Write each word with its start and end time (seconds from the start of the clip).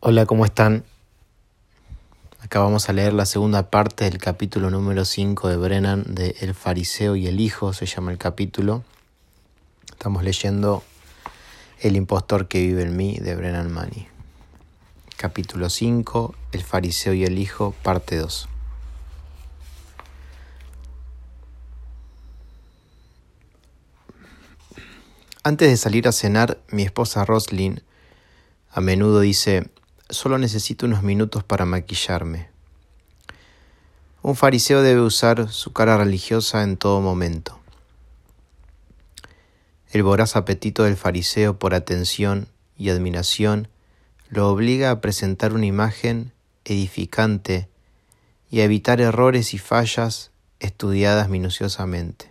Hola, 0.00 0.26
¿cómo 0.26 0.44
están? 0.44 0.84
Acá 2.38 2.60
vamos 2.60 2.88
a 2.88 2.92
leer 2.92 3.12
la 3.12 3.26
segunda 3.26 3.68
parte 3.68 4.04
del 4.04 4.18
capítulo 4.18 4.70
número 4.70 5.04
5 5.04 5.48
de 5.48 5.56
Brennan 5.56 6.14
de 6.14 6.36
El 6.38 6.54
fariseo 6.54 7.16
y 7.16 7.26
el 7.26 7.40
hijo, 7.40 7.72
se 7.72 7.84
llama 7.84 8.12
el 8.12 8.16
capítulo. 8.16 8.84
Estamos 9.90 10.22
leyendo 10.22 10.84
El 11.80 11.96
impostor 11.96 12.46
que 12.46 12.60
vive 12.60 12.82
en 12.82 12.96
mí 12.96 13.18
de 13.18 13.34
Brennan 13.34 13.72
Manny. 13.72 14.06
Capítulo 15.16 15.68
5, 15.68 16.32
El 16.52 16.62
fariseo 16.62 17.12
y 17.12 17.24
el 17.24 17.36
hijo, 17.36 17.74
parte 17.82 18.18
2. 18.18 18.48
Antes 25.42 25.68
de 25.68 25.76
salir 25.76 26.06
a 26.06 26.12
cenar, 26.12 26.60
mi 26.70 26.84
esposa 26.84 27.24
Roslyn 27.24 27.82
a 28.70 28.80
menudo 28.80 29.18
dice, 29.18 29.72
solo 30.10 30.38
necesito 30.38 30.86
unos 30.86 31.02
minutos 31.02 31.44
para 31.44 31.64
maquillarme. 31.64 32.48
Un 34.22 34.36
fariseo 34.36 34.82
debe 34.82 35.00
usar 35.00 35.48
su 35.50 35.72
cara 35.72 35.96
religiosa 35.96 36.62
en 36.62 36.76
todo 36.76 37.00
momento. 37.00 37.58
El 39.90 40.02
voraz 40.02 40.36
apetito 40.36 40.84
del 40.84 40.96
fariseo 40.96 41.58
por 41.58 41.74
atención 41.74 42.48
y 42.76 42.90
admiración 42.90 43.68
lo 44.28 44.50
obliga 44.50 44.90
a 44.90 45.00
presentar 45.00 45.52
una 45.54 45.66
imagen 45.66 46.32
edificante 46.64 47.68
y 48.50 48.60
a 48.60 48.64
evitar 48.64 49.00
errores 49.00 49.54
y 49.54 49.58
fallas 49.58 50.30
estudiadas 50.60 51.28
minuciosamente. 51.28 52.30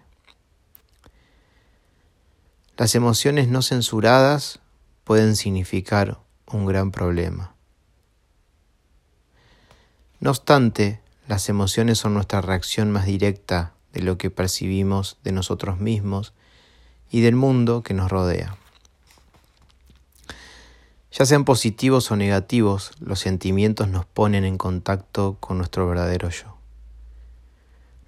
Las 2.77 2.93
emociones 2.93 3.47
no 3.47 3.63
censuradas 3.63 4.59
pueden 5.03 5.35
significar 5.35 6.19
un 6.45 6.65
gran 6.67 6.91
problema. 6.91 7.56
No 10.19 10.31
obstante, 10.31 10.99
las 11.27 11.49
emociones 11.49 11.99
son 11.99 12.13
nuestra 12.13 12.41
reacción 12.41 12.91
más 12.91 13.05
directa 13.05 13.73
de 13.93 14.01
lo 14.01 14.17
que 14.17 14.29
percibimos 14.29 15.17
de 15.23 15.31
nosotros 15.31 15.79
mismos 15.79 16.33
y 17.11 17.21
del 17.21 17.35
mundo 17.35 17.83
que 17.83 17.93
nos 17.93 18.09
rodea. 18.09 18.57
Ya 21.11 21.25
sean 21.25 21.45
positivos 21.45 22.11
o 22.11 22.15
negativos, 22.15 22.91
los 22.99 23.19
sentimientos 23.19 23.87
nos 23.87 24.05
ponen 24.05 24.43
en 24.43 24.57
contacto 24.57 25.37
con 25.39 25.57
nuestro 25.57 25.87
verdadero 25.87 26.29
yo. 26.29 26.57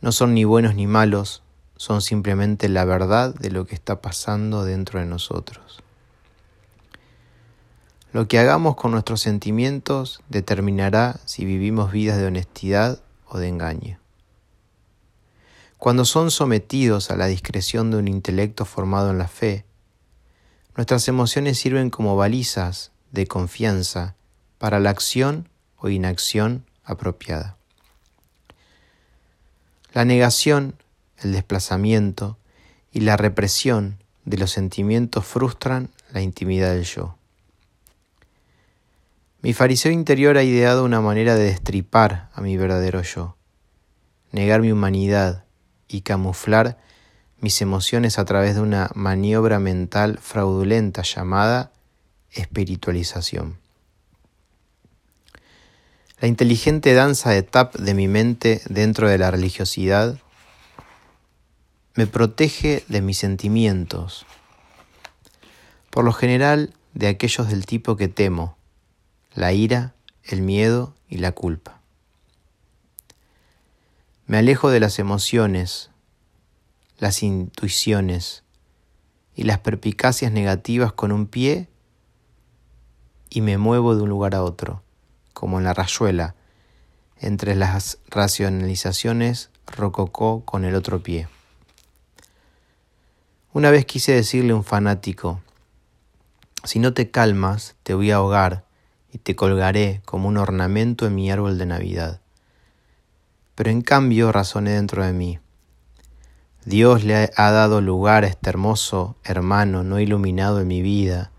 No 0.01 0.11
son 0.11 0.33
ni 0.33 0.43
buenos 0.43 0.75
ni 0.75 0.87
malos, 0.87 1.43
son 1.75 2.01
simplemente 2.01 2.69
la 2.69 2.85
verdad 2.85 3.33
de 3.33 3.51
lo 3.51 3.65
que 3.65 3.75
está 3.75 4.01
pasando 4.01 4.63
dentro 4.63 4.99
de 4.99 5.05
nosotros. 5.05 5.81
Lo 8.11 8.27
que 8.27 8.39
hagamos 8.39 8.75
con 8.75 8.91
nuestros 8.91 9.21
sentimientos 9.21 10.21
determinará 10.29 11.19
si 11.25 11.45
vivimos 11.45 11.91
vidas 11.91 12.17
de 12.17 12.25
honestidad 12.25 12.99
o 13.27 13.37
de 13.37 13.47
engaño. 13.47 13.99
Cuando 15.77 16.05
son 16.05 16.31
sometidos 16.31 17.11
a 17.11 17.15
la 17.15 17.27
discreción 17.27 17.91
de 17.91 17.97
un 17.97 18.07
intelecto 18.07 18.65
formado 18.65 19.11
en 19.11 19.19
la 19.19 19.27
fe, 19.27 19.63
nuestras 20.75 21.07
emociones 21.07 21.59
sirven 21.59 21.91
como 21.91 22.15
balizas 22.15 22.91
de 23.11 23.27
confianza 23.27 24.15
para 24.57 24.79
la 24.79 24.89
acción 24.89 25.47
o 25.77 25.89
inacción 25.89 26.65
apropiada. 26.83 27.57
La 29.93 30.03
negación, 30.03 30.75
el 31.19 31.31
desplazamiento 31.31 32.37
y 32.91 33.01
la 33.01 33.17
represión 33.17 33.99
de 34.25 34.37
los 34.37 34.49
sentimientos 34.49 35.25
frustran 35.25 35.89
la 36.11 36.21
intimidad 36.21 36.73
del 36.73 36.85
yo. 36.85 37.18
Mi 39.41 39.53
fariseo 39.53 39.93
interior 39.93 40.37
ha 40.37 40.43
ideado 40.43 40.83
una 40.83 40.99
manera 40.99 41.35
de 41.35 41.45
destripar 41.45 42.29
a 42.33 42.41
mi 42.41 42.57
verdadero 42.57 43.01
yo, 43.01 43.37
negar 44.33 44.61
mi 44.61 44.71
humanidad 44.71 45.45
y 45.87 46.01
camuflar 46.01 46.77
mis 47.39 47.61
emociones 47.61 48.19
a 48.19 48.25
través 48.25 48.55
de 48.55 48.61
una 48.61 48.89
maniobra 48.95 49.59
mental 49.59 50.19
fraudulenta 50.21 51.03
llamada 51.03 51.71
espiritualización. 52.31 53.57
La 56.19 56.27
inteligente 56.27 56.93
danza 56.93 57.29
de 57.29 57.43
tap 57.43 57.75
de 57.75 57.93
mi 57.93 58.09
mente 58.09 58.61
dentro 58.67 59.07
de 59.07 59.17
la 59.17 59.31
religiosidad 59.31 60.19
me 61.95 62.07
protege 62.07 62.83
de 62.89 63.01
mis 63.01 63.19
sentimientos, 63.19 64.25
por 65.89 66.03
lo 66.03 66.11
general 66.11 66.73
de 66.93 67.07
aquellos 67.07 67.47
del 67.47 67.65
tipo 67.65 67.95
que 67.95 68.09
temo, 68.09 68.58
la 69.39 69.53
ira, 69.53 69.93
el 70.25 70.41
miedo 70.41 70.93
y 71.07 71.19
la 71.19 71.31
culpa. 71.31 71.79
Me 74.27 74.37
alejo 74.37 74.69
de 74.69 74.81
las 74.81 74.99
emociones, 74.99 75.91
las 76.97 77.23
intuiciones 77.23 78.43
y 79.33 79.43
las 79.43 79.59
perpicacias 79.59 80.33
negativas 80.33 80.91
con 80.91 81.13
un 81.13 81.25
pie 81.25 81.69
y 83.29 83.39
me 83.39 83.57
muevo 83.57 83.95
de 83.95 84.01
un 84.01 84.09
lugar 84.09 84.35
a 84.35 84.43
otro, 84.43 84.83
como 85.33 85.57
en 85.57 85.63
la 85.63 85.73
rayuela, 85.73 86.35
entre 87.17 87.55
las 87.55 87.99
racionalizaciones 88.09 89.51
rococó 89.65 90.43
con 90.43 90.65
el 90.65 90.75
otro 90.75 91.01
pie. 91.01 91.29
Una 93.53 93.71
vez 93.71 93.85
quise 93.85 94.11
decirle 94.11 94.51
a 94.51 94.57
un 94.57 94.65
fanático, 94.65 95.39
si 96.65 96.79
no 96.79 96.93
te 96.93 97.09
calmas, 97.09 97.77
te 97.83 97.93
voy 97.93 98.11
a 98.11 98.17
ahogar 98.17 98.67
y 99.11 99.17
te 99.17 99.35
colgaré 99.35 100.01
como 100.05 100.27
un 100.27 100.37
ornamento 100.37 101.05
en 101.05 101.15
mi 101.15 101.31
árbol 101.31 101.57
de 101.57 101.65
Navidad. 101.65 102.21
Pero 103.55 103.69
en 103.69 103.81
cambio 103.81 104.31
razoné 104.31 104.71
dentro 104.71 105.03
de 105.05 105.13
mí. 105.13 105.39
Dios 106.65 107.03
le 107.03 107.31
ha 107.35 107.51
dado 107.51 107.81
lugar 107.81 108.23
a 108.23 108.27
este 108.27 108.49
hermoso 108.49 109.15
hermano 109.23 109.83
no 109.83 109.99
iluminado 109.99 110.61
en 110.61 110.67
mi 110.67 110.81
vida, 110.81 111.31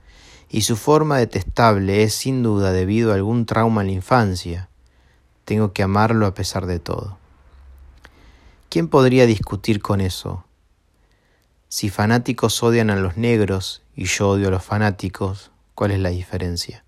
y 0.48 0.62
su 0.62 0.76
forma 0.76 1.19
detestable 1.19 2.03
es 2.03 2.14
sin 2.14 2.42
duda 2.42 2.72
debido 2.72 3.12
a 3.12 3.14
algún 3.14 3.47
trauma 3.47 3.82
en 3.82 3.88
la 3.88 3.92
infancia. 3.92 4.69
Tengo 5.44 5.72
que 5.72 5.82
amarlo 5.82 6.26
a 6.26 6.34
pesar 6.34 6.66
de 6.66 6.80
todo. 6.80 7.19
¿Quién 8.69 8.88
podría 8.88 9.26
discutir 9.26 9.80
con 9.80 10.00
eso? 10.00 10.44
Si 11.69 11.88
fanáticos 11.88 12.62
odian 12.64 12.91
a 12.91 12.97
los 12.97 13.16
negros 13.16 13.82
y 13.94 14.06
yo 14.06 14.30
odio 14.30 14.48
a 14.48 14.50
los 14.50 14.64
fanáticos, 14.64 15.53
¿cuál 15.76 15.92
es 15.92 16.00
la 16.00 16.09
diferencia? 16.09 16.84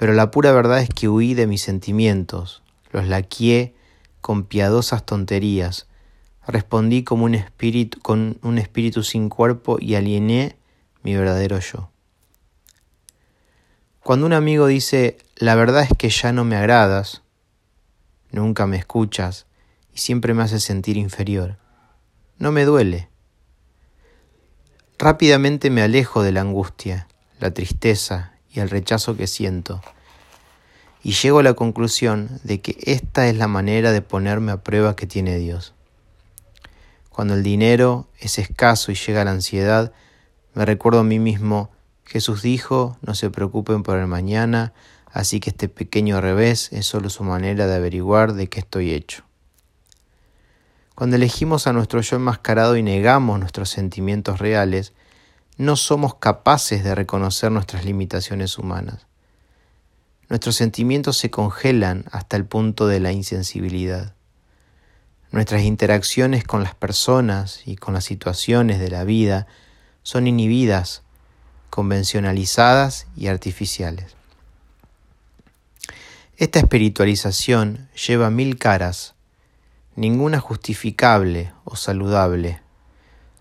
Pero 0.00 0.14
la 0.14 0.30
pura 0.30 0.50
verdad 0.52 0.80
es 0.80 0.88
que 0.88 1.10
huí 1.10 1.34
de 1.34 1.46
mis 1.46 1.60
sentimientos, 1.60 2.62
los 2.90 3.06
laquié 3.06 3.74
con 4.22 4.44
piadosas 4.44 5.04
tonterías, 5.04 5.88
respondí 6.46 7.04
como 7.04 7.26
un 7.26 7.34
espíritu, 7.34 8.00
con 8.00 8.38
un 8.40 8.56
espíritu 8.56 9.02
sin 9.02 9.28
cuerpo 9.28 9.76
y 9.78 9.96
aliené 9.96 10.56
mi 11.02 11.14
verdadero 11.14 11.58
yo. 11.58 11.90
Cuando 14.02 14.24
un 14.24 14.32
amigo 14.32 14.68
dice, 14.68 15.18
la 15.36 15.54
verdad 15.54 15.82
es 15.82 15.94
que 15.98 16.08
ya 16.08 16.32
no 16.32 16.44
me 16.44 16.56
agradas, 16.56 17.20
nunca 18.30 18.66
me 18.66 18.78
escuchas 18.78 19.44
y 19.94 19.98
siempre 19.98 20.32
me 20.32 20.42
hace 20.42 20.60
sentir 20.60 20.96
inferior, 20.96 21.58
no 22.38 22.52
me 22.52 22.64
duele. 22.64 23.10
Rápidamente 24.98 25.68
me 25.68 25.82
alejo 25.82 26.22
de 26.22 26.32
la 26.32 26.40
angustia, 26.40 27.06
la 27.38 27.52
tristeza 27.52 28.39
y 28.52 28.60
el 28.60 28.70
rechazo 28.70 29.16
que 29.16 29.26
siento, 29.26 29.80
y 31.02 31.12
llego 31.12 31.38
a 31.38 31.42
la 31.42 31.54
conclusión 31.54 32.40
de 32.44 32.60
que 32.60 32.76
esta 32.82 33.28
es 33.28 33.36
la 33.36 33.48
manera 33.48 33.92
de 33.92 34.02
ponerme 34.02 34.52
a 34.52 34.62
prueba 34.62 34.96
que 34.96 35.06
tiene 35.06 35.38
Dios. 35.38 35.74
Cuando 37.08 37.34
el 37.34 37.42
dinero 37.42 38.08
es 38.18 38.38
escaso 38.38 38.92
y 38.92 38.94
llega 38.94 39.24
la 39.24 39.30
ansiedad, 39.30 39.92
me 40.54 40.64
recuerdo 40.64 41.00
a 41.00 41.04
mí 41.04 41.18
mismo, 41.18 41.70
Jesús 42.04 42.42
dijo, 42.42 42.98
no 43.02 43.14
se 43.14 43.30
preocupen 43.30 43.82
por 43.82 43.98
el 43.98 44.06
mañana, 44.06 44.72
así 45.06 45.40
que 45.40 45.50
este 45.50 45.68
pequeño 45.68 46.20
revés 46.20 46.72
es 46.72 46.86
solo 46.86 47.08
su 47.08 47.24
manera 47.24 47.66
de 47.66 47.76
averiguar 47.76 48.34
de 48.34 48.48
qué 48.48 48.60
estoy 48.60 48.92
hecho. 48.92 49.24
Cuando 50.94 51.16
elegimos 51.16 51.66
a 51.66 51.72
nuestro 51.72 52.00
yo 52.00 52.16
enmascarado 52.16 52.76
y 52.76 52.82
negamos 52.82 53.38
nuestros 53.40 53.70
sentimientos 53.70 54.38
reales, 54.38 54.92
no 55.60 55.76
somos 55.76 56.14
capaces 56.14 56.82
de 56.82 56.94
reconocer 56.94 57.52
nuestras 57.52 57.84
limitaciones 57.84 58.56
humanas. 58.56 59.06
Nuestros 60.30 60.56
sentimientos 60.56 61.18
se 61.18 61.30
congelan 61.30 62.06
hasta 62.12 62.38
el 62.38 62.46
punto 62.46 62.86
de 62.86 62.98
la 62.98 63.12
insensibilidad. 63.12 64.14
Nuestras 65.32 65.64
interacciones 65.64 66.44
con 66.44 66.62
las 66.62 66.74
personas 66.74 67.60
y 67.66 67.76
con 67.76 67.92
las 67.92 68.04
situaciones 68.04 68.80
de 68.80 68.88
la 68.88 69.04
vida 69.04 69.46
son 70.02 70.26
inhibidas 70.26 71.02
convencionalizadas 71.68 73.06
y 73.14 73.26
artificiales. 73.26 74.16
Esta 76.38 76.60
espiritualización 76.60 77.90
lleva 78.06 78.30
mil 78.30 78.56
caras, 78.56 79.12
ninguna 79.94 80.40
justificable 80.40 81.52
o 81.64 81.76
saludable. 81.76 82.62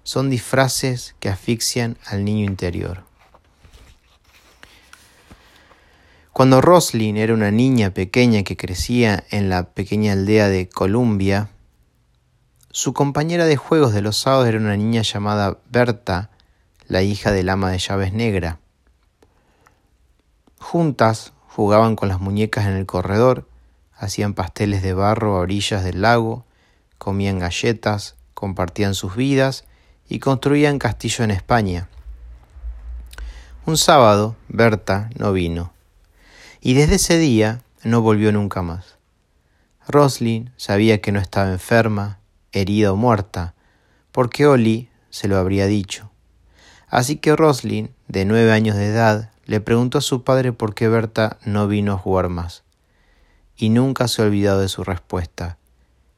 Son 0.10 0.32
disfraces 0.32 1.14
que 1.20 1.30
asfixian 1.30 1.96
al 2.08 2.26
niño 2.26 2.44
interior. 2.44 3.04
Cuando 6.34 6.62
Roslyn 6.62 7.16
era 7.16 7.32
una 7.32 7.52
niña 7.52 7.94
pequeña 7.94 8.42
que 8.42 8.58
crecía 8.58 9.24
en 9.30 9.50
la 9.50 9.70
pequeña 9.70 10.14
aldea 10.14 10.50
de 10.50 10.68
Columbia, 10.68 11.52
su 12.72 12.94
compañera 12.94 13.46
de 13.46 13.56
juegos 13.56 13.94
de 13.94 14.02
los 14.02 14.18
sábados 14.18 14.48
era 14.48 14.58
una 14.58 14.76
niña 14.76 15.04
llamada 15.04 15.60
Berta, 15.70 16.32
la 16.88 17.04
hija 17.04 17.32
del 17.32 17.48
ama 17.48 17.70
de 17.70 17.78
llaves 17.78 18.12
negra. 18.12 18.58
Juntas 20.58 21.34
jugaban 21.50 21.96
con 21.96 22.10
las 22.10 22.20
muñecas 22.20 22.66
en 22.66 22.74
el 22.74 22.88
corredor, 22.88 23.48
hacían 23.94 24.34
pasteles 24.34 24.82
de 24.82 24.96
barro 24.96 25.36
a 25.36 25.42
orillas 25.42 25.84
del 25.84 26.02
lago, 26.02 26.46
comían 26.98 27.38
galletas, 27.38 28.16
compartían 28.34 28.96
sus 28.96 29.16
vidas 29.16 29.66
y 30.10 30.20
construían 30.20 30.80
castillo 30.80 31.24
en 31.24 31.32
España. 31.32 31.88
Un 33.66 33.78
sábado, 33.78 34.36
Berta 34.48 35.10
no 35.16 35.32
vino, 35.32 35.72
y 36.60 36.74
desde 36.74 36.96
ese 36.96 37.18
día 37.18 37.62
no 37.84 38.02
volvió 38.02 38.32
nunca 38.32 38.62
más. 38.64 38.98
Roslyn 39.88 40.52
sabía 40.58 41.02
que 41.02 41.12
no 41.12 41.20
estaba 41.20 41.52
enferma, 41.52 42.20
herida 42.52 42.92
o 42.92 42.96
muerta, 42.96 43.54
porque 44.12 44.48
Oli 44.48 44.90
se 45.10 45.28
lo 45.28 45.38
habría 45.38 45.68
dicho. 45.68 46.10
Así 46.88 47.18
que 47.18 47.36
Roslyn, 47.36 47.94
de 48.08 48.26
nueve 48.26 48.52
años 48.52 48.76
de 48.76 48.88
edad, 48.88 49.32
le 49.46 49.62
preguntó 49.62 50.00
a 50.00 50.02
su 50.02 50.24
padre 50.24 50.52
por 50.54 50.74
qué 50.74 50.88
Berta 50.88 51.38
no 51.44 51.68
vino 51.68 51.94
a 51.94 51.98
jugar 51.98 52.30
más. 52.30 52.64
Y 53.56 53.70
nunca 53.70 54.08
se 54.08 54.22
ha 54.22 54.26
olvidado 54.26 54.62
de 54.62 54.70
su 54.70 54.84
respuesta. 54.84 55.58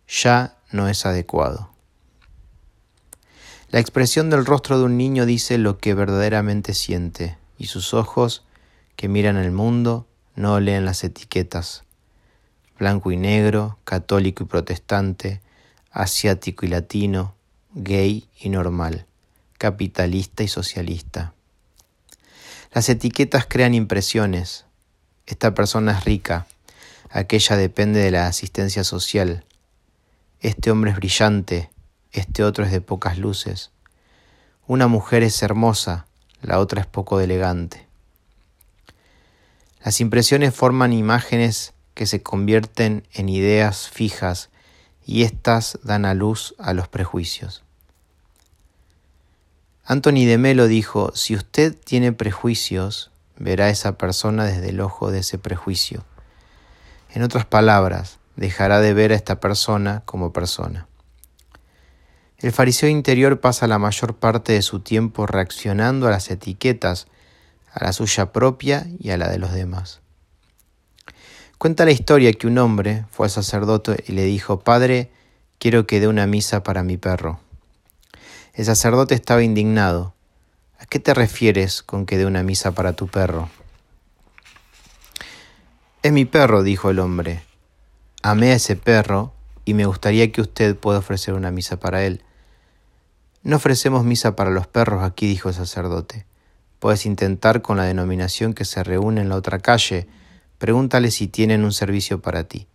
Ya 0.08 0.58
no 0.72 0.88
es 0.88 1.06
adecuado. 1.06 1.71
La 3.72 3.80
expresión 3.80 4.30
del 4.30 4.46
rostro 4.46 4.78
de 4.78 4.84
un 4.84 4.98
niño 4.98 5.26
dice 5.26 5.58
lo 5.58 5.78
que 5.78 5.94
verdaderamente 5.94 6.74
siente, 6.74 7.38
y 7.58 7.68
sus 7.68 7.94
ojos, 7.94 8.44
que 8.98 9.08
miran 9.08 9.38
el 9.38 9.52
mundo, 9.52 10.08
no 10.36 10.60
leen 10.60 10.84
las 10.84 11.06
etiquetas. 11.06 11.86
Blanco 12.78 13.14
y 13.14 13.18
negro, 13.18 13.78
católico 13.86 14.44
y 14.44 14.48
protestante, 14.48 15.40
asiático 15.90 16.66
y 16.66 16.70
latino, 16.70 17.34
gay 17.74 18.28
y 18.42 18.50
normal, 18.50 19.06
capitalista 19.58 20.44
y 20.44 20.50
socialista. 20.50 21.34
Las 22.74 22.90
etiquetas 22.90 23.46
crean 23.48 23.74
impresiones. 23.74 24.66
Esta 25.26 25.54
persona 25.54 25.98
es 25.98 26.04
rica, 26.04 26.46
aquella 27.10 27.56
depende 27.56 28.02
de 28.02 28.12
la 28.12 28.28
asistencia 28.28 28.84
social. 28.84 29.46
Este 30.42 30.72
hombre 30.72 30.92
es 30.92 30.98
brillante, 30.98 31.70
este 32.12 32.44
otro 32.44 32.66
es 32.66 32.72
de 32.72 32.82
pocas 32.82 33.18
luces. 33.18 33.72
Una 34.68 34.88
mujer 34.88 35.24
es 35.24 35.42
hermosa, 35.44 36.06
la 36.42 36.60
otra 36.60 36.82
es 36.82 36.88
poco 36.88 37.20
elegante. 37.20 37.88
Las 39.84 40.00
impresiones 40.00 40.54
forman 40.54 40.94
imágenes 40.94 41.74
que 41.94 42.06
se 42.06 42.22
convierten 42.22 43.08
en 43.14 43.30
ideas 43.30 43.90
fijas 43.90 44.50
y 45.06 45.24
éstas 45.24 45.80
dan 45.84 46.06
a 46.06 46.14
luz 46.14 46.56
a 46.60 46.74
los 46.74 46.88
prejuicios. 46.88 47.64
Anthony 49.84 50.26
de 50.26 50.38
Melo 50.38 50.68
dijo, 50.68 51.12
si 51.16 51.36
usted 51.36 51.76
tiene 51.76 52.14
prejuicios, 52.14 53.12
verá 53.38 53.66
a 53.66 53.70
esa 53.70 53.98
persona 53.98 54.46
desde 54.46 54.70
el 54.70 54.80
ojo 54.80 55.12
de 55.12 55.20
ese 55.20 55.38
prejuicio. 55.38 56.06
En 57.14 57.24
otras 57.24 57.46
palabras, 57.46 58.20
dejará 58.36 58.80
de 58.80 58.94
ver 58.94 59.12
a 59.12 59.16
esta 59.16 59.40
persona 59.40 60.04
como 60.06 60.32
persona. 60.32 60.88
El 62.42 62.52
fariseo 62.52 62.90
interior 62.90 63.40
pasa 63.40 63.68
la 63.68 63.78
mayor 63.78 64.16
parte 64.16 64.54
de 64.54 64.64
su 64.64 64.80
tiempo 64.80 65.28
reaccionando 65.28 66.08
a 66.08 66.12
las 66.12 66.32
etiquetas, 66.32 67.06
a 67.72 67.84
la 67.84 67.94
suya 67.94 68.32
propia 68.32 68.88
y 69.00 69.12
a 69.12 69.18
la 69.18 69.30
de 69.30 69.38
los 69.38 69.54
demás. 69.54 70.02
Cuenta 71.60 71.86
la 71.86 71.92
historia 71.92 72.34
que 72.34 72.48
un 72.48 72.58
hombre 72.58 73.06
fue 73.12 73.28
al 73.28 73.30
sacerdote 73.30 74.04
y 74.08 74.14
le 74.14 74.24
dijo, 74.24 74.62
Padre, 74.62 75.12
quiero 75.60 75.86
que 75.86 76.00
dé 76.00 76.08
una 76.08 76.26
misa 76.26 76.64
para 76.64 76.82
mi 76.82 76.98
perro. 76.98 77.40
El 78.56 78.66
sacerdote 78.66 79.14
estaba 79.14 79.44
indignado. 79.44 80.16
¿A 80.80 80.88
qué 80.88 80.98
te 80.98 81.14
refieres 81.14 81.84
con 81.84 82.08
que 82.08 82.18
dé 82.18 82.26
una 82.26 82.42
misa 82.42 82.72
para 82.72 82.94
tu 82.94 83.08
perro? 83.08 83.50
Es 86.02 86.12
mi 86.12 86.26
perro, 86.26 86.64
dijo 86.64 86.90
el 86.90 86.98
hombre. 86.98 87.44
Amé 88.24 88.52
a 88.52 88.56
ese 88.56 88.76
perro 88.76 89.32
y 89.64 89.76
me 89.76 89.86
gustaría 89.86 90.32
que 90.32 90.42
usted 90.42 90.76
pueda 90.76 90.98
ofrecer 90.98 91.36
una 91.36 91.52
misa 91.52 91.80
para 91.80 92.04
él. 92.04 92.24
No 93.44 93.56
ofrecemos 93.56 94.04
misa 94.04 94.36
para 94.36 94.52
los 94.52 94.68
perros 94.68 95.04
aquí, 95.04 95.28
dijo 95.28 95.50
el 95.50 95.56
sacerdote. 95.56 96.26
Puedes 96.80 97.06
intentar 97.06 97.62
con 97.62 97.78
la 97.78 97.84
denominación 97.84 98.54
que 98.54 98.66
se 98.66 98.84
reúne 98.84 99.22
en 99.22 99.30
la 99.30 99.36
otra 99.36 99.60
calle, 99.60 100.08
Pregúntale 100.62 101.10
si 101.10 101.28
tienen 101.28 101.66
un 101.66 101.74
servicio 101.74 102.22
para 102.22 102.44
ti. 102.44 102.68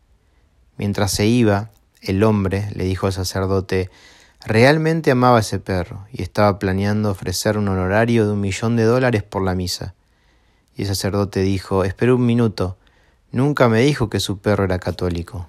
Mientras 0.76 1.12
se 1.12 1.26
iba, 1.26 1.70
el 2.00 2.24
hombre 2.24 2.68
le 2.74 2.82
dijo 2.82 3.06
al 3.06 3.12
sacerdote, 3.12 3.90
realmente 4.44 5.12
amaba 5.12 5.36
a 5.36 5.40
ese 5.40 5.60
perro 5.60 6.04
y 6.12 6.22
estaba 6.22 6.58
planeando 6.58 7.12
ofrecer 7.12 7.56
un 7.56 7.68
honorario 7.68 8.26
de 8.26 8.32
un 8.32 8.40
millón 8.40 8.74
de 8.74 8.82
dólares 8.82 9.22
por 9.22 9.44
la 9.44 9.54
misa. 9.54 9.94
Y 10.74 10.82
el 10.82 10.88
sacerdote 10.88 11.42
dijo, 11.42 11.84
espera 11.84 12.12
un 12.12 12.26
minuto, 12.26 12.76
nunca 13.30 13.68
me 13.68 13.82
dijo 13.82 14.10
que 14.10 14.18
su 14.18 14.38
perro 14.38 14.64
era 14.64 14.80
católico. 14.80 15.48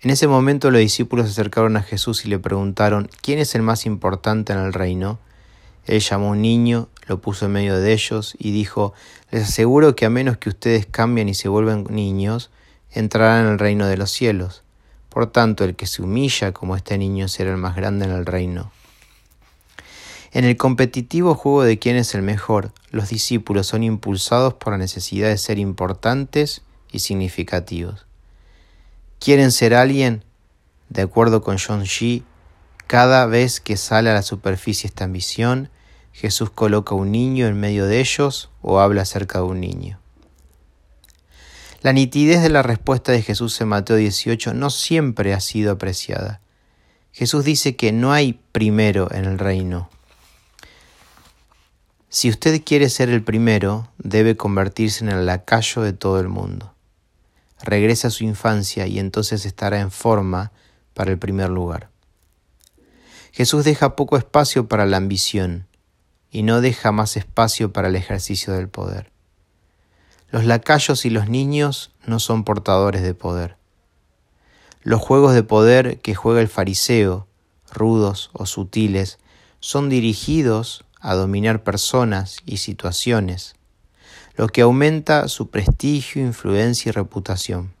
En 0.00 0.10
ese 0.10 0.28
momento 0.28 0.70
los 0.70 0.80
discípulos 0.80 1.26
se 1.26 1.32
acercaron 1.32 1.76
a 1.76 1.82
Jesús 1.82 2.24
y 2.24 2.28
le 2.28 2.38
preguntaron, 2.38 3.10
¿quién 3.20 3.40
es 3.40 3.56
el 3.56 3.62
más 3.62 3.84
importante 3.84 4.52
en 4.52 4.60
el 4.60 4.72
reino? 4.72 5.18
Él 5.86 5.98
llamó 5.98 6.28
a 6.28 6.30
un 6.32 6.42
niño, 6.42 6.88
lo 7.08 7.20
puso 7.20 7.46
en 7.46 7.52
medio 7.52 7.80
de 7.80 7.92
ellos 7.92 8.36
y 8.38 8.52
dijo, 8.52 8.94
les 9.32 9.42
aseguro 9.48 9.96
que 9.96 10.06
a 10.06 10.10
menos 10.10 10.36
que 10.36 10.50
ustedes 10.50 10.86
cambien 10.86 11.28
y 11.28 11.34
se 11.34 11.48
vuelvan 11.48 11.84
niños, 11.90 12.50
entrarán 12.92 13.46
en 13.46 13.52
el 13.52 13.58
reino 13.58 13.88
de 13.88 13.96
los 13.96 14.12
cielos. 14.12 14.62
Por 15.08 15.32
tanto, 15.32 15.64
el 15.64 15.74
que 15.74 15.86
se 15.86 16.00
humilla 16.00 16.52
como 16.52 16.76
este 16.76 16.96
niño 16.96 17.26
será 17.26 17.50
el 17.50 17.56
más 17.56 17.74
grande 17.74 18.04
en 18.04 18.12
el 18.12 18.24
reino. 18.24 18.70
En 20.32 20.44
el 20.44 20.56
competitivo 20.56 21.34
juego 21.34 21.64
de 21.64 21.80
quién 21.80 21.96
es 21.96 22.14
el 22.14 22.22
mejor, 22.22 22.70
los 22.92 23.08
discípulos 23.08 23.66
son 23.66 23.82
impulsados 23.82 24.54
por 24.54 24.74
la 24.74 24.78
necesidad 24.78 25.28
de 25.28 25.38
ser 25.38 25.58
importantes 25.58 26.62
y 26.92 27.00
significativos. 27.00 28.07
¿Quieren 29.18 29.50
ser 29.50 29.74
alguien? 29.74 30.24
De 30.88 31.02
acuerdo 31.02 31.42
con 31.42 31.58
John 31.58 31.82
Xi, 31.82 32.24
cada 32.86 33.26
vez 33.26 33.60
que 33.60 33.76
sale 33.76 34.10
a 34.10 34.14
la 34.14 34.22
superficie 34.22 34.86
esta 34.86 35.04
ambición, 35.04 35.70
Jesús 36.12 36.50
coloca 36.50 36.94
un 36.94 37.12
niño 37.12 37.46
en 37.46 37.58
medio 37.58 37.86
de 37.86 38.00
ellos 38.00 38.50
o 38.62 38.80
habla 38.80 39.02
acerca 39.02 39.38
de 39.38 39.44
un 39.44 39.60
niño. 39.60 40.00
La 41.82 41.92
nitidez 41.92 42.42
de 42.42 42.48
la 42.48 42.62
respuesta 42.62 43.12
de 43.12 43.22
Jesús 43.22 43.60
en 43.60 43.68
Mateo 43.68 43.96
18 43.96 44.54
no 44.54 44.70
siempre 44.70 45.34
ha 45.34 45.40
sido 45.40 45.72
apreciada. 45.72 46.40
Jesús 47.12 47.44
dice 47.44 47.76
que 47.76 47.92
no 47.92 48.12
hay 48.12 48.40
primero 48.52 49.08
en 49.12 49.24
el 49.24 49.38
reino. 49.38 49.90
Si 52.08 52.30
usted 52.30 52.62
quiere 52.64 52.88
ser 52.88 53.10
el 53.10 53.22
primero, 53.22 53.88
debe 53.98 54.36
convertirse 54.36 55.04
en 55.04 55.10
el 55.10 55.26
lacayo 55.26 55.82
de 55.82 55.92
todo 55.92 56.20
el 56.20 56.28
mundo. 56.28 56.74
Regresa 57.62 58.08
a 58.08 58.12
su 58.12 58.24
infancia 58.24 58.86
y 58.86 58.98
entonces 58.98 59.44
estará 59.44 59.80
en 59.80 59.90
forma 59.90 60.52
para 60.94 61.10
el 61.10 61.18
primer 61.18 61.50
lugar. 61.50 61.90
Jesús 63.32 63.64
deja 63.64 63.96
poco 63.96 64.16
espacio 64.16 64.68
para 64.68 64.86
la 64.86 64.96
ambición, 64.96 65.68
y 66.30 66.42
no 66.42 66.60
deja 66.60 66.92
más 66.92 67.16
espacio 67.16 67.72
para 67.72 67.88
el 67.88 67.96
ejercicio 67.96 68.52
del 68.52 68.68
poder. 68.68 69.10
Los 70.30 70.44
lacayos 70.44 71.04
y 71.04 71.10
los 71.10 71.28
niños 71.28 71.92
no 72.06 72.20
son 72.20 72.44
portadores 72.44 73.02
de 73.02 73.14
poder. 73.14 73.56
Los 74.82 75.00
juegos 75.00 75.34
de 75.34 75.42
poder 75.42 76.00
que 76.00 76.14
juega 76.14 76.40
el 76.40 76.48
fariseo, 76.48 77.26
rudos 77.72 78.30
o 78.32 78.46
sutiles, 78.46 79.18
son 79.60 79.88
dirigidos 79.88 80.84
a 81.00 81.14
dominar 81.14 81.62
personas 81.62 82.38
y 82.44 82.58
situaciones, 82.58 83.54
lo 84.38 84.46
que 84.46 84.60
aumenta 84.60 85.26
su 85.26 85.50
prestigio, 85.50 86.22
influencia 86.22 86.90
y 86.90 86.92
reputación. 86.92 87.72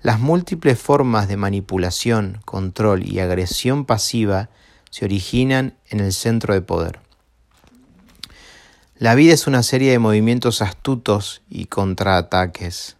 Las 0.00 0.18
múltiples 0.18 0.78
formas 0.78 1.28
de 1.28 1.36
manipulación, 1.36 2.40
control 2.46 3.06
y 3.06 3.20
agresión 3.20 3.84
pasiva 3.84 4.48
se 4.88 5.04
originan 5.04 5.76
en 5.90 6.00
el 6.00 6.14
centro 6.14 6.54
de 6.54 6.62
poder. 6.62 7.00
La 8.96 9.14
vida 9.14 9.34
es 9.34 9.46
una 9.46 9.62
serie 9.62 9.92
de 9.92 9.98
movimientos 9.98 10.62
astutos 10.62 11.42
y 11.50 11.66
contraataques. 11.66 12.96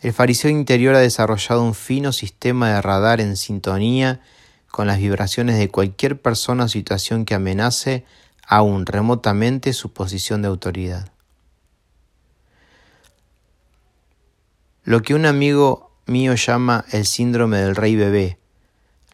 El 0.00 0.12
fariseo 0.12 0.50
interior 0.50 0.96
ha 0.96 1.00
desarrollado 1.00 1.62
un 1.62 1.74
fino 1.74 2.12
sistema 2.12 2.74
de 2.74 2.82
radar 2.82 3.22
en 3.22 3.38
sintonía 3.38 4.20
con 4.70 4.86
las 4.86 4.98
vibraciones 4.98 5.56
de 5.56 5.70
cualquier 5.70 6.20
persona 6.20 6.64
o 6.64 6.68
situación 6.68 7.24
que 7.24 7.34
amenace 7.34 8.04
aún 8.46 8.84
remotamente 8.84 9.72
su 9.72 9.94
posición 9.94 10.42
de 10.42 10.48
autoridad. 10.48 11.10
Lo 14.88 15.02
que 15.02 15.12
un 15.12 15.26
amigo 15.26 15.90
mío 16.06 16.34
llama 16.34 16.86
el 16.92 17.04
síndrome 17.04 17.58
del 17.58 17.76
rey 17.76 17.94
bebé, 17.94 18.38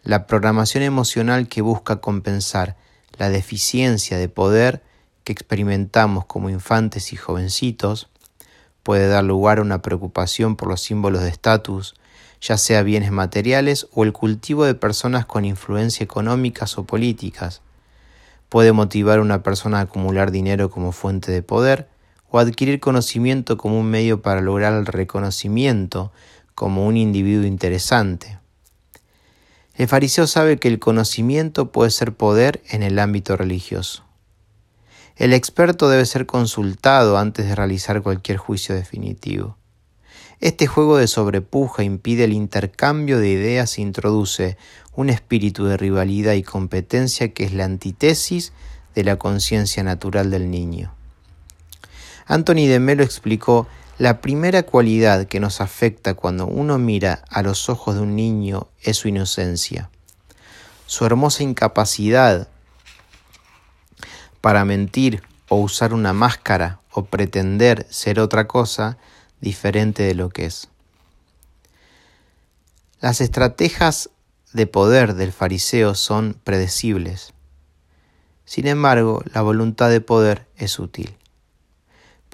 la 0.04 0.28
programación 0.28 0.84
emocional 0.84 1.48
que 1.48 1.62
busca 1.62 1.96
compensar 1.96 2.76
la 3.18 3.28
deficiencia 3.28 4.16
de 4.16 4.28
poder 4.28 4.84
que 5.24 5.32
experimentamos 5.32 6.26
como 6.26 6.48
infantes 6.48 7.12
y 7.12 7.16
jovencitos, 7.16 8.08
puede 8.84 9.08
dar 9.08 9.24
lugar 9.24 9.58
a 9.58 9.62
una 9.62 9.82
preocupación 9.82 10.54
por 10.54 10.68
los 10.68 10.80
símbolos 10.80 11.22
de 11.22 11.30
estatus, 11.30 11.96
ya 12.40 12.56
sea 12.56 12.84
bienes 12.84 13.10
materiales 13.10 13.88
o 13.92 14.04
el 14.04 14.12
cultivo 14.12 14.64
de 14.66 14.76
personas 14.76 15.26
con 15.26 15.44
influencia 15.44 16.04
económicas 16.04 16.78
o 16.78 16.84
políticas. 16.84 17.62
Puede 18.48 18.70
motivar 18.70 19.18
a 19.18 19.22
una 19.22 19.42
persona 19.42 19.80
a 19.80 19.82
acumular 19.82 20.30
dinero 20.30 20.70
como 20.70 20.92
fuente 20.92 21.32
de 21.32 21.42
poder 21.42 21.88
o 22.34 22.40
adquirir 22.40 22.80
conocimiento 22.80 23.56
como 23.56 23.78
un 23.78 23.86
medio 23.86 24.20
para 24.20 24.40
lograr 24.40 24.72
el 24.72 24.86
reconocimiento 24.86 26.10
como 26.56 26.84
un 26.84 26.96
individuo 26.96 27.46
interesante. 27.46 28.40
El 29.76 29.86
fariseo 29.86 30.26
sabe 30.26 30.56
que 30.56 30.66
el 30.66 30.80
conocimiento 30.80 31.70
puede 31.70 31.92
ser 31.92 32.12
poder 32.12 32.60
en 32.70 32.82
el 32.82 32.98
ámbito 32.98 33.36
religioso. 33.36 34.02
El 35.14 35.32
experto 35.32 35.88
debe 35.88 36.04
ser 36.06 36.26
consultado 36.26 37.18
antes 37.18 37.46
de 37.46 37.54
realizar 37.54 38.02
cualquier 38.02 38.38
juicio 38.38 38.74
definitivo. 38.74 39.56
Este 40.40 40.66
juego 40.66 40.96
de 40.96 41.06
sobrepuja 41.06 41.84
impide 41.84 42.24
el 42.24 42.32
intercambio 42.32 43.20
de 43.20 43.28
ideas 43.28 43.78
e 43.78 43.82
introduce 43.82 44.56
un 44.92 45.08
espíritu 45.08 45.66
de 45.66 45.76
rivalidad 45.76 46.32
y 46.32 46.42
competencia 46.42 47.32
que 47.32 47.44
es 47.44 47.52
la 47.52 47.64
antítesis 47.64 48.52
de 48.96 49.04
la 49.04 49.18
conciencia 49.18 49.84
natural 49.84 50.32
del 50.32 50.50
niño. 50.50 50.93
Anthony 52.26 52.66
de 52.66 52.80
Melo 52.80 53.02
explicó 53.02 53.66
la 53.98 54.20
primera 54.20 54.64
cualidad 54.64 55.26
que 55.26 55.40
nos 55.40 55.60
afecta 55.60 56.14
cuando 56.14 56.46
uno 56.46 56.78
mira 56.78 57.24
a 57.28 57.42
los 57.42 57.68
ojos 57.68 57.94
de 57.94 58.00
un 58.00 58.16
niño 58.16 58.68
es 58.80 58.96
su 58.96 59.08
inocencia, 59.08 59.90
su 60.86 61.04
hermosa 61.04 61.42
incapacidad 61.42 62.48
para 64.40 64.64
mentir 64.64 65.22
o 65.48 65.56
usar 65.56 65.94
una 65.94 66.12
máscara 66.12 66.80
o 66.90 67.04
pretender 67.04 67.86
ser 67.90 68.18
otra 68.18 68.46
cosa 68.46 68.98
diferente 69.40 70.02
de 70.02 70.14
lo 70.14 70.30
que 70.30 70.46
es. 70.46 70.68
Las 73.00 73.20
estrategias 73.20 74.10
de 74.52 74.66
poder 74.66 75.14
del 75.14 75.32
fariseo 75.32 75.94
son 75.94 76.40
predecibles. 76.42 77.34
Sin 78.44 78.66
embargo, 78.66 79.22
la 79.32 79.42
voluntad 79.42 79.90
de 79.90 80.00
poder 80.00 80.46
es 80.56 80.78
útil. 80.78 81.16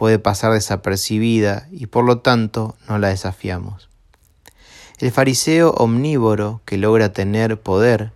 Puede 0.01 0.19
pasar 0.19 0.55
desapercibida 0.55 1.69
y 1.71 1.85
por 1.85 2.07
lo 2.07 2.21
tanto 2.21 2.75
no 2.89 2.99
la 2.99 3.09
desafiamos. 3.09 3.91
El 4.99 5.11
fariseo 5.11 5.73
omnívoro 5.73 6.63
que 6.65 6.79
logra 6.79 7.13
tener 7.13 7.61
poder 7.61 8.11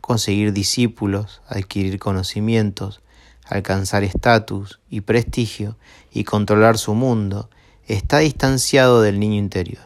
conseguir 0.00 0.54
discípulos, 0.54 1.42
adquirir 1.48 1.98
conocimientos, 1.98 3.02
alcanzar 3.44 4.04
estatus 4.04 4.80
y 4.88 5.02
prestigio 5.02 5.76
y 6.10 6.24
controlar 6.24 6.78
su 6.78 6.94
mundo, 6.94 7.50
está 7.88 8.20
distanciado 8.20 9.02
del 9.02 9.20
niño 9.20 9.36
interior. 9.36 9.84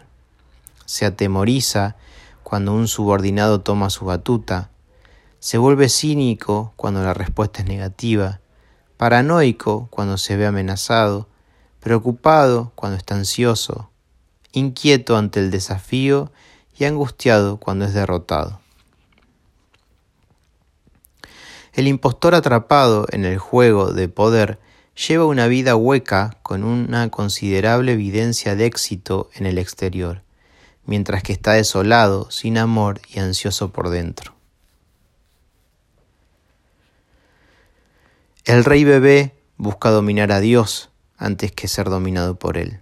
Se 0.87 1.06
atemoriza 1.06 1.97
cuando 2.44 2.73
un 2.73 2.87
subordinado 2.87 3.62
toma 3.62 3.90
su 3.90 4.04
batuta, 4.04 4.71
se 5.40 5.59
vuelve 5.59 5.88
cínico 5.88 6.73
cuando 6.76 7.02
la 7.02 7.14
respuesta 7.14 7.62
es 7.62 7.66
negativa, 7.66 8.38
paranoico 9.02 9.88
cuando 9.90 10.16
se 10.16 10.37
ve 10.37 10.47
amenazado, 10.47 11.26
preocupado 11.80 12.71
cuando 12.76 12.97
está 12.97 13.16
ansioso, 13.16 13.90
inquieto 14.52 15.16
ante 15.16 15.40
el 15.40 15.50
desafío 15.50 16.30
y 16.78 16.85
angustiado 16.85 17.56
cuando 17.56 17.85
es 17.85 17.94
derrotado. 17.94 18.61
El 21.73 21.88
impostor 21.88 22.37
atrapado 22.37 23.06
en 23.11 23.25
el 23.25 23.38
juego 23.38 23.92
de 23.92 24.09
poder 24.09 24.61
lleva 24.94 25.26
una 25.26 25.49
vida 25.49 25.75
hueca 25.75 26.38
con 26.44 26.62
una 26.62 27.09
considerable 27.09 27.94
evidencia 27.94 28.54
de 28.54 28.66
éxito 28.66 29.30
en 29.35 29.47
el 29.47 29.59
exterior, 29.59 30.23
mientras 30.87 31.25
que 31.25 31.32
está 31.32 31.54
desolado, 31.54 32.30
sin 32.30 32.56
amor 32.56 33.00
y 33.12 33.18
ansioso 33.18 33.73
por 33.73 33.90
dentro. 33.90 34.41
El 38.44 38.64
rey 38.64 38.82
bebé 38.82 39.37
busca 39.56 39.90
dominar 39.90 40.32
a 40.32 40.40
Dios 40.40 40.90
antes 41.16 41.52
que 41.52 41.68
ser 41.68 41.88
dominado 41.88 42.40
por 42.40 42.58
él. 42.58 42.80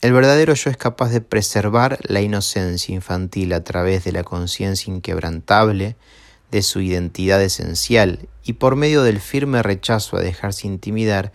El 0.00 0.14
verdadero 0.14 0.54
yo 0.54 0.70
es 0.70 0.78
capaz 0.78 1.10
de 1.10 1.20
preservar 1.20 1.98
la 2.02 2.22
inocencia 2.22 2.94
infantil 2.94 3.52
a 3.52 3.62
través 3.62 4.04
de 4.04 4.12
la 4.12 4.24
conciencia 4.24 4.90
inquebrantable 4.90 5.96
de 6.50 6.62
su 6.62 6.80
identidad 6.80 7.42
esencial 7.42 8.26
y 8.42 8.54
por 8.54 8.74
medio 8.74 9.02
del 9.02 9.20
firme 9.20 9.62
rechazo 9.62 10.16
a 10.16 10.22
dejarse 10.22 10.66
intimidar 10.66 11.32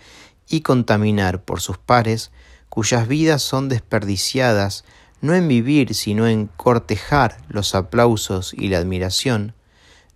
y 0.50 0.62
contaminar 0.62 1.44
por 1.44 1.62
sus 1.62 1.78
pares, 1.78 2.32
cuyas 2.70 3.08
vidas 3.08 3.44
son 3.44 3.70
desperdiciadas 3.70 4.86
no 5.22 5.36
en 5.36 5.48
vivir, 5.48 5.94
sino 5.94 6.28
en 6.28 6.48
cortejar 6.48 7.38
los 7.48 7.76
aplausos 7.76 8.56
y 8.56 8.70
la 8.70 8.80
admiración, 8.80 9.54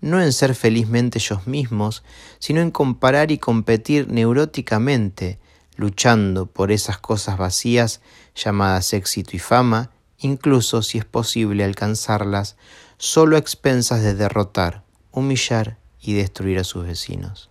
no 0.05 0.21
en 0.21 0.31
ser 0.33 0.53
felizmente 0.53 1.17
ellos 1.17 1.47
mismos, 1.47 2.03
sino 2.37 2.61
en 2.61 2.69
comparar 2.69 3.31
y 3.31 3.39
competir 3.39 4.07
neuróticamente, 4.07 5.39
luchando 5.77 6.45
por 6.45 6.71
esas 6.71 6.99
cosas 6.99 7.39
vacías 7.39 8.01
llamadas 8.35 8.93
éxito 8.93 9.31
y 9.35 9.39
fama, 9.39 9.89
incluso 10.19 10.83
si 10.83 10.99
es 10.99 11.05
posible 11.05 11.63
alcanzarlas, 11.63 12.55
solo 12.99 13.35
a 13.35 13.39
expensas 13.39 14.03
de 14.03 14.13
derrotar 14.13 14.83
humillar 15.11 15.79
y 15.99 16.13
destruir 16.13 16.59
a 16.59 16.63
sus 16.63 16.85
vecinos. 16.85 17.49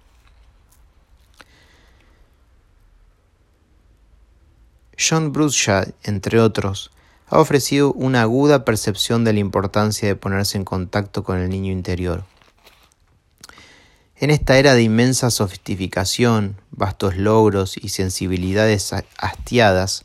John 4.96 5.32
Bruce 5.32 5.92
entre 6.04 6.38
otros, 6.38 6.92
ha 7.26 7.40
ofrecido 7.40 7.92
una 7.94 8.23
aguda 8.23 8.64
percepción 8.64 9.25
de 9.25 9.32
la 9.32 9.40
importancia 9.40 10.06
de 10.06 10.14
ponerse 10.14 10.56
en 10.56 10.64
contacto 10.64 11.25
con 11.25 11.40
el 11.40 11.50
niño 11.50 11.73
interior. 11.73 12.25
En 14.16 14.30
esta 14.30 14.59
era 14.59 14.75
de 14.75 14.83
inmensa 14.83 15.30
sofisticación, 15.30 16.61
vastos 16.71 17.16
logros 17.16 17.76
y 17.76 17.88
sensibilidades 17.88 18.94
hastiadas, 19.18 20.04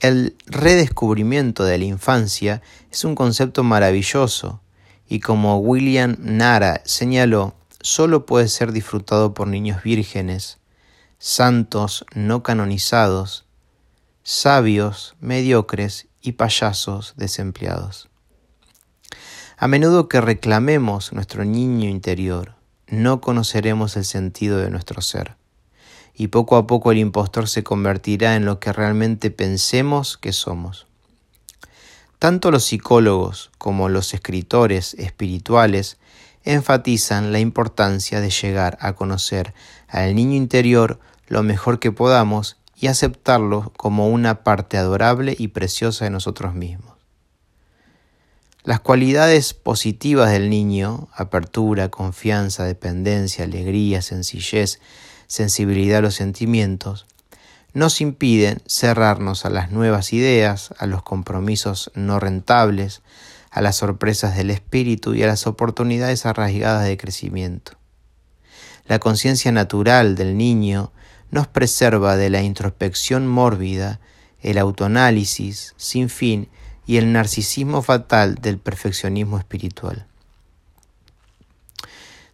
el 0.00 0.36
redescubrimiento 0.46 1.64
de 1.64 1.78
la 1.78 1.84
infancia 1.84 2.62
es 2.92 3.04
un 3.04 3.14
concepto 3.14 3.64
maravilloso 3.64 4.60
y 5.08 5.20
como 5.20 5.58
William 5.58 6.16
Nara 6.20 6.82
señaló, 6.84 7.54
solo 7.80 8.24
puede 8.26 8.48
ser 8.48 8.72
disfrutado 8.72 9.34
por 9.34 9.48
niños 9.48 9.82
vírgenes, 9.82 10.58
santos 11.18 12.04
no 12.14 12.42
canonizados, 12.42 13.46
sabios 14.22 15.16
mediocres 15.20 16.06
y 16.22 16.32
payasos 16.32 17.14
desempleados. 17.16 18.08
A 19.56 19.68
menudo 19.68 20.08
que 20.08 20.20
reclamemos 20.20 21.12
nuestro 21.12 21.44
niño 21.44 21.88
interior, 21.88 22.56
no 22.88 23.20
conoceremos 23.20 23.96
el 23.96 24.04
sentido 24.04 24.58
de 24.58 24.68
nuestro 24.68 25.00
ser, 25.00 25.36
y 26.12 26.28
poco 26.28 26.56
a 26.56 26.66
poco 26.66 26.90
el 26.90 26.98
impostor 26.98 27.48
se 27.48 27.62
convertirá 27.62 28.34
en 28.34 28.46
lo 28.46 28.58
que 28.58 28.72
realmente 28.72 29.30
pensemos 29.30 30.16
que 30.16 30.32
somos. 30.32 30.88
Tanto 32.18 32.50
los 32.50 32.64
psicólogos 32.64 33.52
como 33.58 33.88
los 33.88 34.12
escritores 34.12 34.94
espirituales 34.94 35.98
enfatizan 36.42 37.30
la 37.30 37.38
importancia 37.38 38.20
de 38.20 38.30
llegar 38.30 38.76
a 38.80 38.94
conocer 38.94 39.54
al 39.86 40.16
niño 40.16 40.34
interior 40.34 40.98
lo 41.28 41.44
mejor 41.44 41.78
que 41.78 41.92
podamos 41.92 42.56
y 42.74 42.88
aceptarlo 42.88 43.72
como 43.76 44.08
una 44.08 44.42
parte 44.42 44.78
adorable 44.78 45.36
y 45.38 45.48
preciosa 45.48 46.06
de 46.06 46.10
nosotros 46.10 46.54
mismos. 46.54 46.93
Las 48.64 48.80
cualidades 48.80 49.52
positivas 49.52 50.30
del 50.30 50.48
niño, 50.48 51.08
apertura, 51.12 51.90
confianza, 51.90 52.64
dependencia, 52.64 53.44
alegría, 53.44 54.00
sencillez, 54.00 54.80
sensibilidad 55.26 55.98
a 55.98 56.00
los 56.00 56.14
sentimientos, 56.14 57.04
nos 57.74 58.00
impiden 58.00 58.62
cerrarnos 58.66 59.44
a 59.44 59.50
las 59.50 59.70
nuevas 59.70 60.14
ideas, 60.14 60.72
a 60.78 60.86
los 60.86 61.02
compromisos 61.02 61.90
no 61.94 62.18
rentables, 62.20 63.02
a 63.50 63.60
las 63.60 63.76
sorpresas 63.76 64.34
del 64.34 64.48
espíritu 64.48 65.12
y 65.14 65.22
a 65.22 65.26
las 65.26 65.46
oportunidades 65.46 66.24
arraigadas 66.24 66.86
de 66.86 66.96
crecimiento. 66.96 67.72
La 68.86 68.98
conciencia 68.98 69.52
natural 69.52 70.14
del 70.14 70.38
niño 70.38 70.90
nos 71.30 71.48
preserva 71.48 72.16
de 72.16 72.30
la 72.30 72.40
introspección 72.40 73.26
mórbida, 73.26 74.00
el 74.40 74.56
autoanálisis 74.56 75.74
sin 75.76 76.08
fin 76.08 76.48
y 76.86 76.96
el 76.96 77.12
narcisismo 77.12 77.82
fatal 77.82 78.36
del 78.36 78.58
perfeccionismo 78.58 79.38
espiritual. 79.38 80.06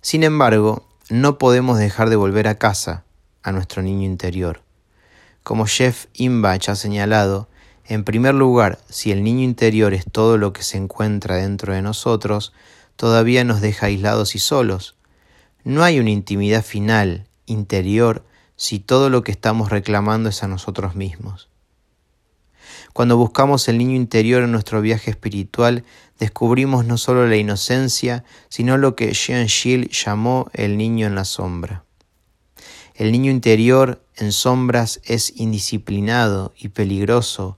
Sin 0.01 0.23
embargo, 0.23 0.87
no 1.09 1.39
podemos 1.39 1.79
dejar 1.79 2.09
de 2.11 2.17
volver 2.17 2.49
a 2.49 2.57
casa, 2.57 3.05
a 3.43 3.53
nuestro 3.53 3.83
niño 3.83 4.05
interior, 4.05 4.63
como 5.43 5.67
Jeff 5.67 6.07
Imbach 6.15 6.69
ha 6.69 6.77
señalado, 6.77 7.49
en 7.85 8.05
primer 8.05 8.35
lugar, 8.35 8.79
si 8.89 9.11
el 9.11 9.25
niño 9.25 9.43
interior 9.43 9.95
es 9.95 10.05
todo 10.11 10.39
lo 10.39 10.53
que 10.53 10.63
se 10.63 10.77
encuentra 10.77 11.37
dentro 11.37 11.75
de 11.75 11.83
nosotros, 11.83 12.53
todavía 12.95 13.43
nos 13.43 13.61
deja 13.61 13.87
aislados 13.87 14.37
y 14.37 14.39
solos. 14.39 14.95
No 15.65 15.83
hay 15.83 15.99
una 15.99 16.11
intimidad 16.11 16.65
final, 16.65 17.27
interior, 17.47 18.25
si 18.55 18.79
todo 18.79 19.11
lo 19.11 19.25
que 19.25 19.33
estamos 19.33 19.71
reclamando 19.71 20.29
es 20.29 20.45
a 20.45 20.49
nosotros 20.49 20.95
mismos. 20.95 21.50
Cuando 22.93 23.17
buscamos 23.17 23.69
el 23.69 23.79
niño 23.79 23.95
interior 23.95 24.43
en 24.43 24.53
nuestro 24.53 24.81
viaje 24.81 25.11
espiritual, 25.11 25.85
descubrimos 26.19 26.85
no 26.85 26.99
solo 26.99 27.27
la 27.27 27.37
inocencia, 27.37 28.25
sino 28.49 28.77
lo 28.77 28.97
que 28.97 29.13
Jean 29.13 29.49
Gilles 29.49 30.05
llamó 30.05 30.51
el 30.53 30.77
niño 30.77 31.07
en 31.07 31.15
la 31.15 31.25
sombra. 31.25 31.85
El 32.95 33.13
niño 33.13 33.31
interior 33.31 34.05
en 34.17 34.33
sombras 34.33 35.01
es 35.05 35.33
indisciplinado 35.37 36.53
y 36.59 36.69
peligroso, 36.69 37.57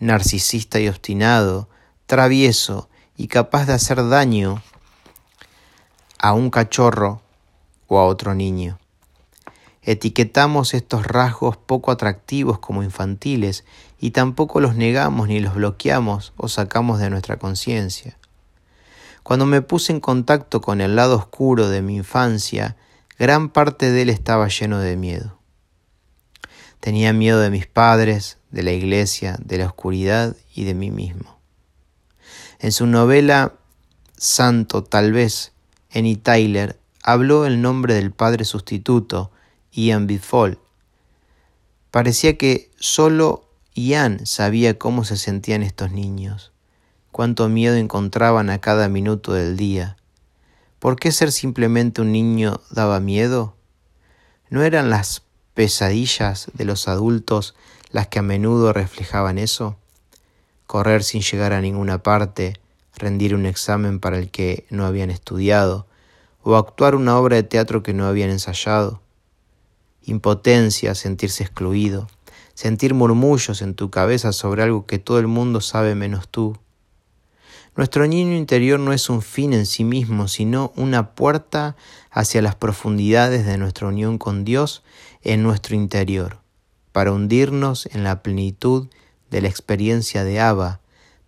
narcisista 0.00 0.80
y 0.80 0.88
obstinado, 0.88 1.68
travieso 2.06 2.90
y 3.16 3.28
capaz 3.28 3.66
de 3.66 3.74
hacer 3.74 4.06
daño 4.08 4.62
a 6.18 6.34
un 6.34 6.50
cachorro 6.50 7.22
o 7.86 7.98
a 7.98 8.04
otro 8.04 8.34
niño. 8.34 8.81
Etiquetamos 9.82 10.74
estos 10.74 11.04
rasgos 11.04 11.56
poco 11.56 11.90
atractivos 11.90 12.60
como 12.60 12.84
infantiles 12.84 13.64
y 13.98 14.12
tampoco 14.12 14.60
los 14.60 14.76
negamos 14.76 15.28
ni 15.28 15.40
los 15.40 15.54
bloqueamos 15.54 16.32
o 16.36 16.48
sacamos 16.48 17.00
de 17.00 17.10
nuestra 17.10 17.38
conciencia. 17.38 18.16
Cuando 19.24 19.44
me 19.44 19.60
puse 19.60 19.92
en 19.92 20.00
contacto 20.00 20.60
con 20.60 20.80
el 20.80 20.94
lado 20.94 21.16
oscuro 21.16 21.68
de 21.68 21.82
mi 21.82 21.96
infancia, 21.96 22.76
gran 23.18 23.48
parte 23.48 23.90
de 23.90 24.02
él 24.02 24.10
estaba 24.10 24.48
lleno 24.48 24.78
de 24.78 24.96
miedo. 24.96 25.38
Tenía 26.78 27.12
miedo 27.12 27.40
de 27.40 27.50
mis 27.50 27.66
padres, 27.66 28.38
de 28.50 28.62
la 28.62 28.72
iglesia, 28.72 29.36
de 29.44 29.58
la 29.58 29.66
oscuridad 29.66 30.36
y 30.54 30.64
de 30.64 30.74
mí 30.74 30.90
mismo. 30.90 31.38
En 32.60 32.70
su 32.70 32.86
novela 32.86 33.54
Santo, 34.16 34.84
tal 34.84 35.10
vez, 35.10 35.52
Annie 35.92 36.14
Tyler 36.14 36.78
habló 37.02 37.46
el 37.46 37.60
nombre 37.60 37.94
del 37.94 38.12
padre 38.12 38.44
sustituto, 38.44 39.31
Ian 39.74 40.06
Bifol. 40.06 40.58
Parecía 41.90 42.36
que 42.36 42.70
solo 42.78 43.48
Ian 43.74 44.26
sabía 44.26 44.78
cómo 44.78 45.02
se 45.04 45.16
sentían 45.16 45.62
estos 45.62 45.92
niños, 45.92 46.52
cuánto 47.10 47.48
miedo 47.48 47.76
encontraban 47.76 48.50
a 48.50 48.60
cada 48.60 48.90
minuto 48.90 49.32
del 49.32 49.56
día. 49.56 49.96
¿Por 50.78 50.96
qué 50.96 51.10
ser 51.10 51.32
simplemente 51.32 52.02
un 52.02 52.12
niño 52.12 52.60
daba 52.70 53.00
miedo? 53.00 53.56
¿No 54.50 54.62
eran 54.62 54.90
las 54.90 55.22
pesadillas 55.54 56.50
de 56.52 56.66
los 56.66 56.86
adultos 56.86 57.54
las 57.90 58.08
que 58.08 58.18
a 58.18 58.22
menudo 58.22 58.74
reflejaban 58.74 59.38
eso? 59.38 59.78
Correr 60.66 61.02
sin 61.02 61.22
llegar 61.22 61.54
a 61.54 61.62
ninguna 61.62 62.02
parte, 62.02 62.60
rendir 62.94 63.34
un 63.34 63.46
examen 63.46 64.00
para 64.00 64.18
el 64.18 64.30
que 64.30 64.66
no 64.68 64.84
habían 64.84 65.10
estudiado, 65.10 65.86
o 66.42 66.56
actuar 66.56 66.94
una 66.94 67.16
obra 67.16 67.36
de 67.36 67.42
teatro 67.42 67.82
que 67.82 67.94
no 67.94 68.06
habían 68.06 68.28
ensayado 68.28 69.01
impotencia, 70.04 70.94
sentirse 70.94 71.42
excluido, 71.44 72.08
sentir 72.54 72.94
murmullos 72.94 73.62
en 73.62 73.74
tu 73.74 73.90
cabeza 73.90 74.32
sobre 74.32 74.62
algo 74.62 74.86
que 74.86 74.98
todo 74.98 75.18
el 75.18 75.26
mundo 75.26 75.60
sabe 75.60 75.94
menos 75.94 76.28
tú. 76.28 76.58
Nuestro 77.74 78.06
niño 78.06 78.36
interior 78.36 78.78
no 78.78 78.92
es 78.92 79.08
un 79.08 79.22
fin 79.22 79.54
en 79.54 79.64
sí 79.64 79.82
mismo, 79.82 80.28
sino 80.28 80.72
una 80.76 81.14
puerta 81.14 81.76
hacia 82.10 82.42
las 82.42 82.54
profundidades 82.54 83.46
de 83.46 83.56
nuestra 83.56 83.88
unión 83.88 84.18
con 84.18 84.44
Dios 84.44 84.82
en 85.22 85.42
nuestro 85.42 85.74
interior, 85.74 86.38
para 86.92 87.12
hundirnos 87.12 87.86
en 87.86 88.04
la 88.04 88.22
plenitud 88.22 88.88
de 89.30 89.40
la 89.40 89.48
experiencia 89.48 90.22
de 90.22 90.40
Abba, 90.40 90.80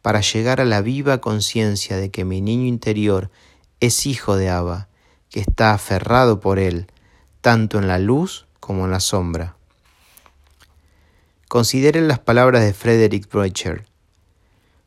para 0.03 0.21
llegar 0.21 0.61
a 0.61 0.67
la 0.67 0.83
viva 0.83 1.23
conciencia 1.23 1.97
de 1.97 2.11
que 2.11 2.27
mi 2.27 2.43
niño 2.43 2.67
interior 2.67 3.31
es 3.81 4.05
hijo 4.05 4.37
de 4.37 4.51
Abba, 4.51 4.89
que 5.31 5.41
está 5.41 5.73
aferrado 5.73 6.41
por 6.41 6.59
él, 6.59 6.89
tanto 7.41 7.79
en 7.79 7.89
la 7.89 7.99
luz 7.99 8.47
como 8.65 8.87
en 8.87 8.93
la 8.93 9.01
sombra. 9.01 9.57
Consideren 11.49 12.09
las 12.09 12.19
palabras 12.19 12.65
de 12.65 12.73
Frederick 12.73 13.31
Broecher. 13.31 13.85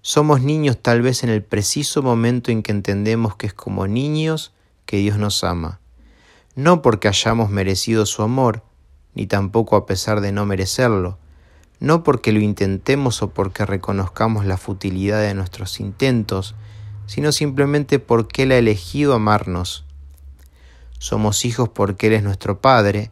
Somos 0.02 0.42
niños 0.42 0.80
tal 0.82 1.04
vez 1.04 1.24
en 1.24 1.30
el 1.30 1.44
preciso 1.44 2.02
momento 2.02 2.50
en 2.50 2.64
que 2.64 2.72
entendemos 2.72 3.36
que 3.36 3.46
es 3.46 3.54
como 3.54 3.86
niños 3.86 4.52
que 4.88 4.98
Dios 4.98 5.20
nos 5.20 5.44
ama, 5.44 5.80
no 6.56 6.82
porque 6.82 7.08
hayamos 7.08 7.52
merecido 7.52 8.08
su 8.08 8.24
amor, 8.24 8.64
ni 9.14 9.28
tampoco 9.28 9.76
a 9.76 9.86
pesar 9.86 10.22
de 10.22 10.32
no 10.32 10.48
merecerlo, 10.48 11.20
no 11.80 12.02
porque 12.02 12.32
lo 12.32 12.40
intentemos 12.40 13.22
o 13.22 13.30
porque 13.30 13.64
reconozcamos 13.64 14.46
la 14.46 14.58
futilidad 14.58 15.22
de 15.22 15.36
nuestros 15.36 15.80
intentos, 15.80 16.56
sino 17.06 17.32
simplemente 17.32 18.00
porque 18.00 18.44
Él 18.44 18.54
ha 18.54 18.58
elegido 18.58 19.14
amarnos. 19.14 19.86
Somos 20.98 21.46
hijos 21.46 21.70
porque 21.70 22.08
Él 22.08 22.14
es 22.14 22.24
nuestro 22.24 22.60
Padre, 22.60 23.12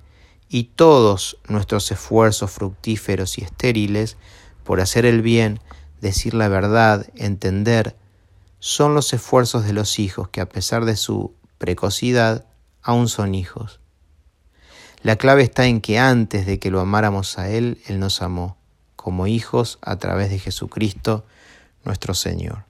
y 0.49 0.65
todos 0.65 1.37
nuestros 1.47 1.91
esfuerzos 1.91 2.51
fructíferos 2.51 3.37
y 3.37 3.43
estériles 3.43 4.17
por 4.63 4.81
hacer 4.81 5.05
el 5.05 5.21
bien, 5.21 5.59
decir 6.01 6.33
la 6.33 6.47
verdad, 6.47 7.07
entender, 7.15 7.95
son 8.59 8.95
los 8.95 9.13
esfuerzos 9.13 9.65
de 9.65 9.73
los 9.73 9.99
hijos 9.99 10.29
que 10.29 10.41
a 10.41 10.49
pesar 10.49 10.85
de 10.85 10.95
su 10.95 11.33
precocidad 11.57 12.45
aún 12.81 13.07
son 13.07 13.35
hijos. 13.35 13.79
La 15.01 15.17
clave 15.17 15.43
está 15.43 15.67
en 15.67 15.81
que 15.81 15.99
antes 15.99 16.45
de 16.45 16.59
que 16.59 16.71
lo 16.71 16.79
amáramos 16.79 17.37
a 17.37 17.49
Él, 17.49 17.79
Él 17.85 17.99
nos 17.99 18.21
amó, 18.21 18.57
como 18.95 19.27
hijos 19.27 19.77
a 19.81 19.97
través 19.97 20.31
de 20.31 20.39
Jesucristo 20.39 21.25
nuestro 21.83 22.15
Señor. 22.15 22.64